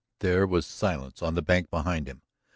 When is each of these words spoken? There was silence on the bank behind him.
There 0.21 0.47
was 0.47 0.65
silence 0.65 1.21
on 1.21 1.35
the 1.35 1.43
bank 1.43 1.69
behind 1.69 2.07
him. 2.07 2.23